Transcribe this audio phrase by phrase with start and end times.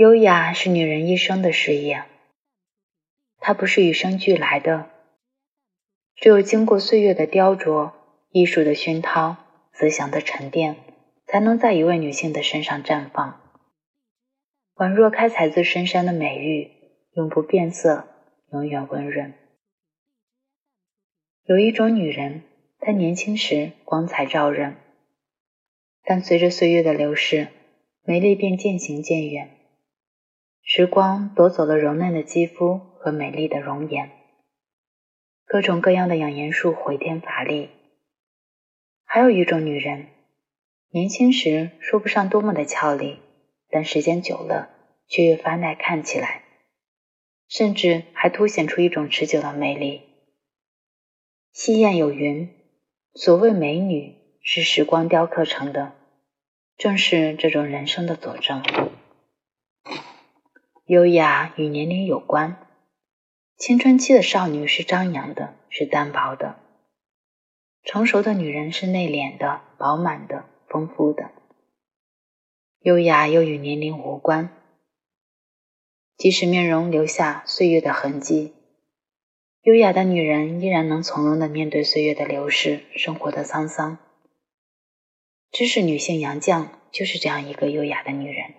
[0.00, 2.04] 优雅是女人一生的事业，
[3.38, 4.88] 它不是与生俱来的，
[6.16, 7.92] 只有经过岁月的雕琢、
[8.30, 9.36] 艺术的熏陶、
[9.74, 10.76] 思想的沉淀，
[11.26, 13.42] 才能在一位女性的身上绽放。
[14.76, 16.70] 宛若开采自深山的美玉，
[17.12, 18.08] 永不变色，
[18.52, 19.34] 永远温润。
[21.44, 22.44] 有一种女人，
[22.78, 24.76] 她年轻时光彩照人，
[26.02, 27.48] 但随着岁月的流逝，
[28.02, 29.58] 美丽便渐行渐远。
[30.62, 34.10] 时光夺走了柔嫩的肌肤和美丽的容颜，
[35.44, 37.70] 各种各样的养颜术回天乏力。
[39.04, 40.06] 还有一种女人，
[40.90, 43.18] 年轻时说不上多么的俏丽，
[43.68, 44.70] 但时间久了
[45.08, 46.42] 却越发耐看起来，
[47.48, 50.02] 甚至还凸显出一种持久的魅力。
[51.52, 52.48] 西谚有云
[53.14, 55.94] ：“所谓美女，是时光雕刻成的。”
[56.78, 58.62] 正是这种人生的佐证。
[60.90, 62.66] 优雅与年龄有关，
[63.56, 66.56] 青春期的少女是张扬的，是单薄的；
[67.84, 71.30] 成熟的女人是内敛的、饱满的、丰富的。
[72.80, 74.50] 优雅又与年龄无关，
[76.16, 78.52] 即使面容留下岁月的痕迹，
[79.62, 83.98] 优雅的女人依然能从容的面对岁月的流逝、生活的沧桑。
[85.52, 88.54] 知识女性杨绛就是这样一个优雅的女人。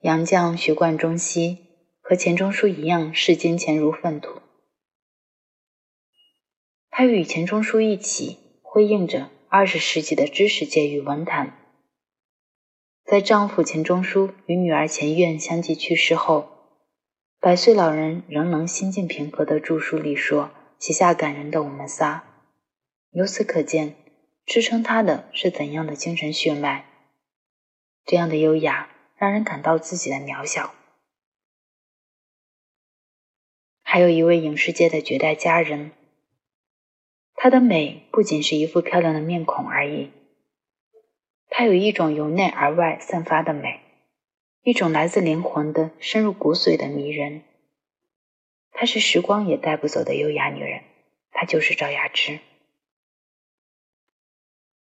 [0.00, 1.58] 杨绛学贯中西，
[2.00, 4.40] 和钱钟书一样视金钱如粪土。
[6.88, 11.52] 他与钱钟书一起辉映着二十世纪的知识界与文坛。
[13.04, 16.48] 在丈夫钱钟书与女儿钱院相继去世后，
[17.40, 22.24] 百岁老人仍能心境平和的著书里说，写下感人的《我们仨》。
[23.18, 23.96] 由此可见，
[24.46, 26.84] 支撑他的是怎样的精神血脉？
[28.04, 28.90] 这样的优雅。
[29.18, 30.74] 让人感到自己的渺小。
[33.82, 35.92] 还有一位影视界的绝代佳人，
[37.34, 40.12] 她的美不仅是一副漂亮的面孔而已，
[41.48, 43.80] 她有一种由内而外散发的美，
[44.62, 47.42] 一种来自灵魂的、深入骨髓的迷人。
[48.70, 50.84] 她是时光也带不走的优雅女人，
[51.32, 52.38] 她就是赵雅芝。